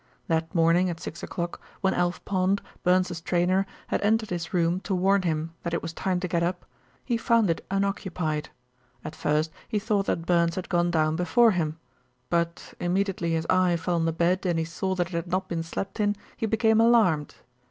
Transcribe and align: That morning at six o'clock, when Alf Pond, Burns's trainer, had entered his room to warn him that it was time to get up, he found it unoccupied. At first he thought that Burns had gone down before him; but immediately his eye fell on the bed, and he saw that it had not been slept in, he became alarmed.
That 0.27 0.55
morning 0.55 0.89
at 0.89 0.99
six 0.99 1.21
o'clock, 1.21 1.61
when 1.81 1.93
Alf 1.93 2.25
Pond, 2.25 2.63
Burns's 2.81 3.21
trainer, 3.21 3.67
had 3.89 4.01
entered 4.01 4.31
his 4.31 4.51
room 4.51 4.79
to 4.79 4.95
warn 4.95 5.21
him 5.21 5.53
that 5.61 5.75
it 5.75 5.83
was 5.83 5.93
time 5.93 6.19
to 6.21 6.27
get 6.27 6.41
up, 6.41 6.65
he 7.05 7.17
found 7.17 7.51
it 7.51 7.63
unoccupied. 7.69 8.49
At 9.05 9.15
first 9.15 9.51
he 9.67 9.77
thought 9.77 10.07
that 10.07 10.25
Burns 10.25 10.55
had 10.55 10.69
gone 10.69 10.89
down 10.89 11.15
before 11.15 11.51
him; 11.51 11.77
but 12.31 12.73
immediately 12.79 13.33
his 13.33 13.45
eye 13.47 13.77
fell 13.77 13.93
on 13.93 14.05
the 14.05 14.11
bed, 14.11 14.43
and 14.47 14.57
he 14.57 14.65
saw 14.65 14.95
that 14.95 15.05
it 15.09 15.13
had 15.13 15.27
not 15.27 15.47
been 15.47 15.61
slept 15.61 15.99
in, 15.99 16.15
he 16.35 16.47
became 16.47 16.81
alarmed. 16.81 17.35